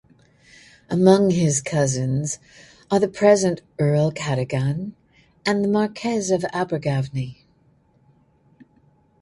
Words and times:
Among 0.89 1.29
his 1.29 1.61
cousins 1.61 2.39
are 2.89 2.99
the 2.99 3.07
present 3.07 3.61
Earl 3.77 4.11
Cadogan 4.11 4.95
and 5.45 5.63
the 5.63 5.69
Marquess 5.69 6.31
of 6.31 6.43
Abergavenny. 6.51 7.45